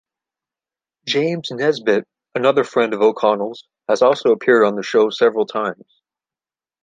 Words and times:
James 1.05 1.49
Nesbitt, 1.51 2.07
another 2.33 2.63
friend 2.63 2.95
of 2.95 3.01
O'Connell's, 3.01 3.67
has 3.87 4.01
also 4.01 4.31
appeared 4.31 4.65
on 4.65 4.75
the 4.75 4.81
show 4.81 5.11
several 5.11 5.45
times. 5.45 6.01